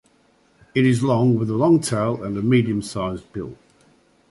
It 0.73 0.83
is 0.83 1.03
long, 1.03 1.37
with 1.37 1.47
a 1.51 1.55
long 1.55 1.79
tail 1.79 2.23
and 2.23 2.35
a 2.35 2.41
medium-sized 2.41 3.31
bill. 3.33 3.55